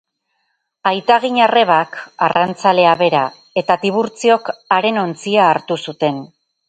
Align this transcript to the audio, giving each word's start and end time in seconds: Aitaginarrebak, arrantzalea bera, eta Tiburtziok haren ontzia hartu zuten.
Aitaginarrebak, 0.91 1.99
arrantzalea 2.27 2.95
bera, 3.03 3.21
eta 3.63 3.77
Tiburtziok 3.85 4.51
haren 4.79 4.99
ontzia 5.03 5.45
hartu 5.51 5.79
zuten. 5.85 6.19